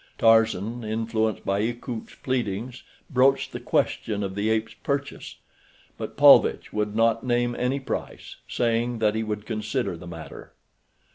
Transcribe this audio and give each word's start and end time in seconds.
Tarzan, 0.17 0.83
influenced 0.83 1.45
by 1.45 1.59
Akut's 1.59 2.15
pleadings, 2.15 2.81
broached 3.11 3.51
the 3.51 3.59
question 3.59 4.23
of 4.23 4.33
the 4.33 4.49
ape's 4.49 4.73
purchase; 4.73 5.35
but 5.95 6.17
Paulvitch 6.17 6.73
would 6.73 6.95
not 6.95 7.23
name 7.23 7.53
any 7.55 7.79
price, 7.79 8.37
saying 8.47 8.97
that 8.97 9.13
he 9.13 9.21
would 9.21 9.45
consider 9.45 9.95
the 9.95 10.07
matter. 10.07 10.53